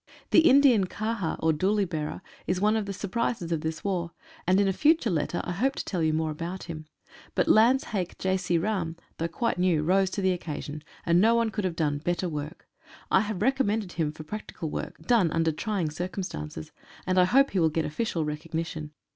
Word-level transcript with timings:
The 0.31 0.39
Indian 0.49 0.85
kahar, 0.87 1.35
or 1.41 1.53
dooly 1.53 1.85
bearer, 1.85 2.23
is 2.47 2.59
one 2.59 2.75
of 2.75 2.87
the 2.87 2.91
surprises 2.91 3.51
of 3.51 3.61
this 3.61 3.83
war, 3.83 4.13
and 4.47 4.59
in 4.59 4.67
a 4.67 4.73
future 4.73 5.11
letter 5.11 5.41
I 5.43 5.51
hope 5.51 5.75
to 5.75 5.85
tell 5.85 6.01
you 6.01 6.11
more 6.11 6.31
about 6.31 6.63
him. 6.63 6.87
But 7.35 7.47
lance 7.47 7.83
haik 7.83 8.17
Jaisi 8.17 8.59
Ram, 8.59 8.95
though 9.19 9.27
quite 9.27 9.59
new, 9.59 9.83
rose 9.83 10.09
to 10.09 10.21
the 10.23 10.31
occasion, 10.31 10.83
and 11.05 11.21
no 11.21 11.35
one 11.35 11.51
could 11.51 11.65
have 11.65 11.75
done 11.75 11.99
better 11.99 12.27
work. 12.27 12.67
I 13.11 13.21
have 13.21 13.43
recommended 13.43 13.91
him 13.91 14.11
for 14.11 14.23
practical 14.23 14.71
work, 14.71 14.97
done 15.05 15.29
under 15.29 15.51
trying 15.51 15.91
circumstances, 15.91 16.71
and 17.05 17.19
I 17.19 17.25
hope 17.25 17.51
he 17.51 17.59
will 17.59 17.69
get 17.69 17.85
official 17.85 18.25
recognition. 18.25 18.93